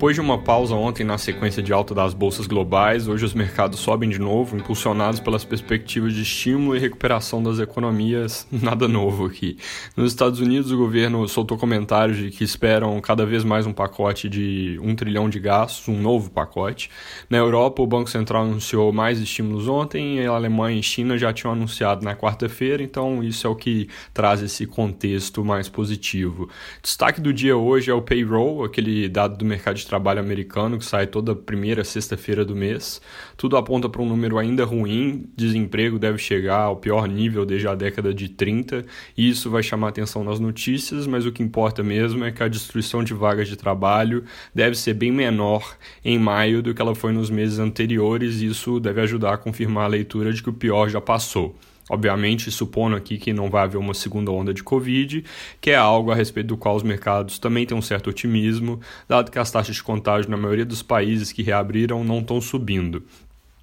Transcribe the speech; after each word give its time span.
Depois 0.00 0.14
de 0.14 0.20
uma 0.22 0.38
pausa 0.38 0.74
ontem 0.74 1.04
na 1.04 1.18
sequência 1.18 1.62
de 1.62 1.74
alta 1.74 1.94
das 1.94 2.14
bolsas 2.14 2.46
globais, 2.46 3.06
hoje 3.06 3.22
os 3.22 3.34
mercados 3.34 3.80
sobem 3.80 4.08
de 4.08 4.18
novo, 4.18 4.56
impulsionados 4.56 5.20
pelas 5.20 5.44
perspectivas 5.44 6.14
de 6.14 6.22
estímulo 6.22 6.74
e 6.74 6.78
recuperação 6.78 7.42
das 7.42 7.58
economias. 7.58 8.46
Nada 8.50 8.88
novo 8.88 9.26
aqui. 9.26 9.58
Nos 9.94 10.10
Estados 10.10 10.40
Unidos, 10.40 10.72
o 10.72 10.78
governo 10.78 11.28
soltou 11.28 11.58
comentários 11.58 12.16
de 12.16 12.30
que 12.30 12.42
esperam 12.42 12.98
cada 13.02 13.26
vez 13.26 13.44
mais 13.44 13.66
um 13.66 13.74
pacote 13.74 14.26
de 14.26 14.80
um 14.82 14.96
trilhão 14.96 15.28
de 15.28 15.38
gastos, 15.38 15.86
um 15.86 16.00
novo 16.00 16.30
pacote. 16.30 16.88
Na 17.28 17.36
Europa, 17.36 17.82
o 17.82 17.86
Banco 17.86 18.08
Central 18.08 18.44
anunciou 18.44 18.90
mais 18.94 19.20
estímulos 19.20 19.68
ontem 19.68 20.26
a 20.26 20.30
Alemanha 20.30 20.80
e 20.80 20.82
China 20.82 21.18
já 21.18 21.30
tinham 21.30 21.52
anunciado 21.52 22.02
na 22.02 22.16
quarta-feira, 22.16 22.82
então 22.82 23.22
isso 23.22 23.46
é 23.46 23.50
o 23.50 23.54
que 23.54 23.86
traz 24.14 24.40
esse 24.40 24.64
contexto 24.64 25.44
mais 25.44 25.68
positivo. 25.68 26.48
Destaque 26.82 27.20
do 27.20 27.34
dia 27.34 27.54
hoje 27.54 27.90
é 27.90 27.94
o 27.94 28.00
payroll, 28.00 28.64
aquele 28.64 29.06
dado 29.06 29.36
do 29.36 29.44
mercado 29.44 29.76
de 29.76 29.89
trabalho 29.90 30.20
americano, 30.20 30.78
que 30.78 30.84
sai 30.84 31.08
toda 31.08 31.34
primeira 31.34 31.82
sexta-feira 31.82 32.44
do 32.44 32.54
mês. 32.54 33.02
Tudo 33.36 33.56
aponta 33.56 33.88
para 33.88 34.00
um 34.00 34.08
número 34.08 34.38
ainda 34.38 34.64
ruim, 34.64 35.28
desemprego 35.36 35.98
deve 35.98 36.16
chegar 36.16 36.62
ao 36.62 36.76
pior 36.76 37.08
nível 37.08 37.44
desde 37.44 37.66
a 37.66 37.74
década 37.74 38.14
de 38.14 38.28
30, 38.28 38.86
e 39.16 39.28
isso 39.28 39.50
vai 39.50 39.64
chamar 39.64 39.88
atenção 39.88 40.22
nas 40.22 40.38
notícias, 40.38 41.08
mas 41.08 41.26
o 41.26 41.32
que 41.32 41.42
importa 41.42 41.82
mesmo 41.82 42.24
é 42.24 42.30
que 42.30 42.40
a 42.40 42.46
destruição 42.46 43.02
de 43.02 43.12
vagas 43.12 43.48
de 43.48 43.56
trabalho 43.56 44.22
deve 44.54 44.76
ser 44.76 44.94
bem 44.94 45.10
menor 45.10 45.76
em 46.04 46.20
maio 46.20 46.62
do 46.62 46.72
que 46.72 46.80
ela 46.80 46.94
foi 46.94 47.12
nos 47.12 47.28
meses 47.28 47.58
anteriores, 47.58 48.40
e 48.40 48.46
isso 48.46 48.78
deve 48.78 49.00
ajudar 49.00 49.34
a 49.34 49.38
confirmar 49.38 49.86
a 49.86 49.88
leitura 49.88 50.32
de 50.32 50.40
que 50.40 50.50
o 50.50 50.52
pior 50.52 50.88
já 50.88 51.00
passou. 51.00 51.56
Obviamente, 51.90 52.52
supondo 52.52 52.94
aqui 52.94 53.18
que 53.18 53.32
não 53.32 53.50
vai 53.50 53.64
haver 53.64 53.76
uma 53.76 53.94
segunda 53.94 54.30
onda 54.30 54.54
de 54.54 54.62
Covid, 54.62 55.24
que 55.60 55.72
é 55.72 55.76
algo 55.76 56.12
a 56.12 56.14
respeito 56.14 56.46
do 56.46 56.56
qual 56.56 56.76
os 56.76 56.84
mercados 56.84 57.36
também 57.36 57.66
têm 57.66 57.76
um 57.76 57.82
certo 57.82 58.10
otimismo, 58.10 58.80
dado 59.08 59.28
que 59.28 59.40
as 59.40 59.50
taxas 59.50 59.74
de 59.74 59.82
contágio 59.82 60.30
na 60.30 60.36
maioria 60.36 60.64
dos 60.64 60.84
países 60.84 61.32
que 61.32 61.42
reabriram 61.42 62.04
não 62.04 62.20
estão 62.20 62.40
subindo. 62.40 63.02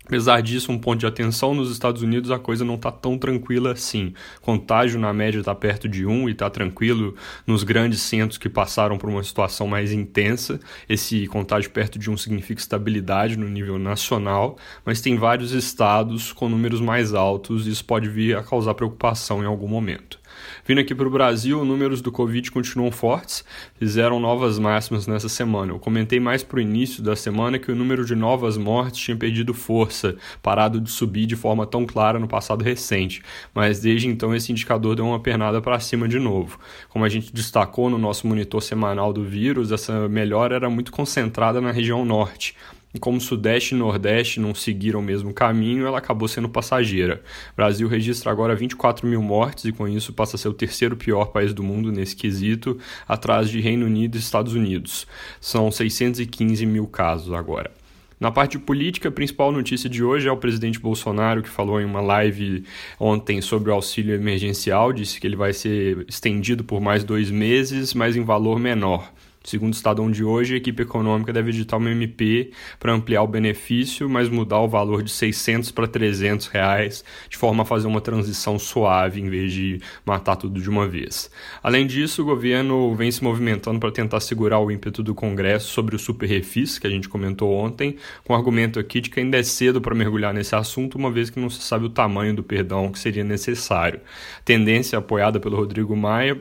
Apesar 0.07 0.41
disso, 0.41 0.71
um 0.71 0.79
ponto 0.79 1.01
de 1.01 1.05
atenção 1.05 1.53
nos 1.53 1.69
Estados 1.69 2.01
Unidos, 2.01 2.31
a 2.31 2.39
coisa 2.39 2.63
não 2.63 2.75
está 2.75 2.89
tão 2.89 3.17
tranquila 3.17 3.73
assim. 3.73 4.13
Contágio 4.41 4.97
na 4.97 5.11
média 5.11 5.39
está 5.39 5.53
perto 5.53 5.89
de 5.89 6.05
1 6.05 6.29
e 6.29 6.31
está 6.31 6.49
tranquilo 6.49 7.13
nos 7.45 7.61
grandes 7.61 8.01
centros 8.03 8.37
que 8.37 8.47
passaram 8.47 8.97
por 8.97 9.09
uma 9.09 9.21
situação 9.21 9.67
mais 9.67 9.91
intensa. 9.91 10.61
Esse 10.87 11.27
contágio 11.27 11.69
perto 11.71 11.99
de 11.99 12.09
1 12.09 12.15
significa 12.15 12.61
estabilidade 12.61 13.37
no 13.37 13.49
nível 13.49 13.77
nacional, 13.77 14.57
mas 14.85 15.01
tem 15.01 15.17
vários 15.17 15.51
estados 15.51 16.31
com 16.31 16.47
números 16.47 16.79
mais 16.79 17.13
altos 17.13 17.67
e 17.67 17.71
isso 17.71 17.83
pode 17.83 18.07
vir 18.07 18.37
a 18.37 18.43
causar 18.43 18.75
preocupação 18.75 19.43
em 19.43 19.45
algum 19.45 19.67
momento. 19.67 20.21
Vindo 20.65 20.81
aqui 20.81 20.93
para 20.93 21.07
o 21.07 21.11
Brasil, 21.11 21.63
números 21.63 22.01
do 22.01 22.11
Covid 22.11 22.51
continuam 22.51 22.91
fortes, 22.91 23.43
fizeram 23.77 24.19
novas 24.19 24.59
máximas 24.59 25.07
nessa 25.07 25.29
semana. 25.29 25.71
Eu 25.71 25.79
comentei 25.79 26.19
mais 26.19 26.43
para 26.43 26.57
o 26.57 26.61
início 26.61 27.01
da 27.01 27.15
semana 27.15 27.59
que 27.59 27.71
o 27.71 27.75
número 27.75 28.05
de 28.05 28.15
novas 28.15 28.57
mortes 28.57 28.99
tinha 28.99 29.15
perdido 29.15 29.53
força, 29.53 30.15
parado 30.41 30.79
de 30.79 30.89
subir 30.89 31.25
de 31.25 31.35
forma 31.35 31.65
tão 31.65 31.85
clara 31.85 32.19
no 32.19 32.27
passado 32.27 32.63
recente, 32.63 33.21
mas 33.53 33.79
desde 33.79 34.07
então 34.07 34.35
esse 34.35 34.51
indicador 34.51 34.95
deu 34.95 35.05
uma 35.05 35.19
pernada 35.19 35.61
para 35.61 35.79
cima 35.79 36.07
de 36.07 36.19
novo. 36.19 36.59
Como 36.89 37.05
a 37.05 37.09
gente 37.09 37.33
destacou 37.33 37.89
no 37.89 37.97
nosso 37.97 38.27
monitor 38.27 38.61
semanal 38.61 39.13
do 39.13 39.23
vírus, 39.23 39.71
essa 39.71 40.07
melhora 40.07 40.55
era 40.55 40.69
muito 40.69 40.91
concentrada 40.91 41.61
na 41.61 41.71
região 41.71 42.03
norte. 42.03 42.55
E 42.93 42.99
como 42.99 43.19
Sudeste 43.19 43.75
e 43.75 43.77
Nordeste 43.77 44.39
não 44.39 44.55
seguiram 44.55 44.99
o 44.99 45.03
mesmo 45.03 45.33
caminho, 45.33 45.85
ela 45.85 45.97
acabou 45.97 46.27
sendo 46.27 46.47
passageira. 46.47 47.21
O 47.53 47.55
Brasil 47.55 47.87
registra 47.87 48.31
agora 48.31 48.55
24 48.55 49.05
mil 49.05 49.21
mortes 49.21 49.65
e 49.65 49.71
com 49.71 49.87
isso 49.87 50.13
passa 50.13 50.35
a 50.35 50.39
ser 50.39 50.47
o 50.47 50.53
terceiro 50.53 50.95
pior 50.95 51.25
país 51.25 51.53
do 51.53 51.63
mundo 51.63 51.91
nesse 51.91 52.15
quesito, 52.15 52.77
atrás 53.07 53.49
de 53.49 53.59
Reino 53.59 53.85
Unido 53.85 54.15
e 54.15 54.19
Estados 54.19 54.53
Unidos. 54.53 55.05
São 55.41 55.69
615 55.69 56.65
mil 56.65 56.87
casos 56.87 57.33
agora. 57.33 57.71
Na 58.19 58.31
parte 58.31 58.57
política, 58.57 59.09
a 59.09 59.11
principal 59.11 59.51
notícia 59.51 59.87
de 59.87 60.03
hoje 60.03 60.27
é 60.27 60.31
o 60.31 60.37
presidente 60.37 60.79
Bolsonaro, 60.79 61.43
que 61.43 61.49
falou 61.49 61.79
em 61.79 61.85
uma 61.85 62.01
live 62.01 62.63
ontem 62.99 63.41
sobre 63.41 63.69
o 63.69 63.73
auxílio 63.73 64.15
emergencial, 64.15 64.91
disse 64.91 65.19
que 65.19 65.27
ele 65.27 65.35
vai 65.35 65.53
ser 65.53 66.03
estendido 66.07 66.63
por 66.63 66.81
mais 66.81 67.03
dois 67.03 67.29
meses, 67.29 67.93
mas 67.93 68.15
em 68.15 68.23
valor 68.23 68.59
menor. 68.59 69.11
Segundo 69.47 69.71
o 69.71 69.77
Estadão 69.77 70.11
de 70.11 70.25
hoje, 70.25 70.55
a 70.55 70.57
equipe 70.57 70.83
econômica 70.83 71.31
deve 71.31 71.51
editar 71.51 71.77
uma 71.77 71.89
MP 71.89 72.51
para 72.77 72.91
ampliar 72.91 73.23
o 73.23 73.27
benefício, 73.27 74.09
mas 74.09 74.27
mudar 74.27 74.59
o 74.59 74.67
valor 74.67 75.01
de 75.01 75.09
600 75.09 75.71
para 75.71 75.87
300 75.87 76.47
reais, 76.47 77.01
de 77.29 77.37
forma 77.37 77.63
a 77.63 77.65
fazer 77.65 77.87
uma 77.87 78.01
transição 78.01 78.59
suave 78.59 79.21
em 79.21 79.29
vez 79.29 79.53
de 79.53 79.79
matar 80.05 80.35
tudo 80.35 80.59
de 80.59 80.69
uma 80.69 80.85
vez. 80.85 81.31
Além 81.63 81.87
disso, 81.87 82.23
o 82.23 82.25
governo 82.25 82.93
vem 82.93 83.09
se 83.09 83.23
movimentando 83.23 83.79
para 83.79 83.89
tentar 83.89 84.19
segurar 84.19 84.59
o 84.59 84.69
ímpeto 84.69 85.01
do 85.01 85.15
Congresso 85.15 85.71
sobre 85.71 85.95
o 85.95 85.99
super 85.99 86.27
refis, 86.27 86.77
que 86.77 86.85
a 86.85 86.89
gente 86.89 87.07
comentou 87.07 87.49
ontem, 87.53 87.95
com 88.25 88.33
o 88.33 88.35
argumento 88.35 88.77
aqui 88.77 88.99
de 88.99 89.09
que 89.09 89.21
ainda 89.21 89.37
é 89.37 89.43
cedo 89.43 89.79
para 89.79 89.95
mergulhar 89.95 90.33
nesse 90.33 90.57
assunto, 90.57 90.97
uma 90.97 91.09
vez 91.09 91.29
que 91.29 91.39
não 91.39 91.49
se 91.49 91.61
sabe 91.61 91.85
o 91.85 91.89
tamanho 91.89 92.35
do 92.35 92.43
perdão 92.43 92.91
que 92.91 92.99
seria 92.99 93.23
necessário. 93.23 94.01
Tendência 94.43 94.99
apoiada 94.99 95.39
pelo 95.39 95.55
Rodrigo 95.55 95.95
Maia 95.95 96.37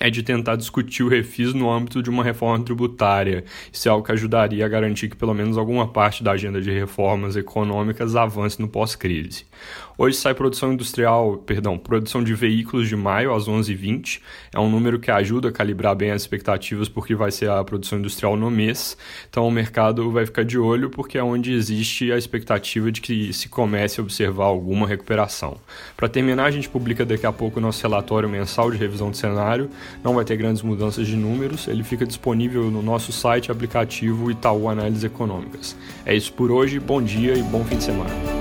é 0.00 0.08
de 0.08 0.22
tentar 0.22 0.56
discutir 0.56 1.02
o 1.02 1.08
refis 1.08 1.52
no 1.52 1.70
âmbito 1.70 2.02
de 2.02 2.08
uma 2.08 2.24
reforma 2.24 2.64
tributária. 2.64 3.44
Isso 3.70 3.86
é 3.86 3.90
algo 3.92 4.04
que 4.04 4.10
ajudaria 4.10 4.64
a 4.64 4.68
garantir 4.68 5.10
que 5.10 5.16
pelo 5.16 5.34
menos 5.34 5.58
alguma 5.58 5.86
parte 5.86 6.24
da 6.24 6.32
agenda 6.32 6.60
de 6.60 6.70
reformas 6.70 7.36
econômicas 7.36 8.16
avance 8.16 8.58
no 8.60 8.66
pós-crise. 8.66 9.44
Hoje 9.98 10.16
sai 10.16 10.32
produção 10.32 10.72
industrial, 10.72 11.36
perdão, 11.36 11.76
produção 11.76 12.24
de 12.24 12.32
veículos 12.32 12.88
de 12.88 12.96
maio 12.96 13.34
às 13.34 13.46
11h20. 13.46 14.22
É 14.54 14.58
um 14.58 14.70
número 14.70 14.98
que 14.98 15.10
ajuda 15.10 15.50
a 15.50 15.52
calibrar 15.52 15.94
bem 15.94 16.10
as 16.10 16.22
expectativas 16.22 16.88
porque 16.88 17.14
vai 17.14 17.30
ser 17.30 17.50
a 17.50 17.62
produção 17.62 17.98
industrial 17.98 18.34
no 18.34 18.50
mês. 18.50 18.96
Então 19.28 19.46
o 19.46 19.50
mercado 19.50 20.10
vai 20.10 20.24
ficar 20.24 20.42
de 20.42 20.58
olho 20.58 20.88
porque 20.88 21.18
é 21.18 21.22
onde 21.22 21.52
existe 21.52 22.10
a 22.10 22.16
expectativa 22.16 22.90
de 22.90 23.02
que 23.02 23.30
se 23.34 23.50
comece 23.50 24.00
a 24.00 24.02
observar 24.02 24.46
alguma 24.46 24.88
recuperação. 24.88 25.58
Para 25.98 26.08
terminar, 26.08 26.46
a 26.46 26.50
gente 26.50 26.70
publica 26.70 27.04
daqui 27.04 27.26
a 27.26 27.32
pouco 27.32 27.58
o 27.58 27.62
nosso 27.62 27.82
relatório 27.82 28.26
mensal 28.26 28.70
de 28.70 28.78
revisão 28.78 29.10
de 29.10 29.18
cenário 29.18 29.68
não 30.02 30.14
vai 30.14 30.24
ter 30.24 30.36
grandes 30.36 30.62
mudanças 30.62 31.06
de 31.06 31.16
números, 31.16 31.68
ele 31.68 31.82
fica 31.82 32.06
disponível 32.06 32.70
no 32.70 32.82
nosso 32.82 33.12
site 33.12 33.50
aplicativo 33.50 34.30
Itaú 34.30 34.68
Análises 34.68 35.04
Econômicas. 35.04 35.76
É 36.04 36.14
isso 36.14 36.32
por 36.32 36.50
hoje, 36.50 36.78
bom 36.78 37.02
dia 37.02 37.34
e 37.34 37.42
bom 37.42 37.64
fim 37.64 37.76
de 37.76 37.84
semana. 37.84 38.39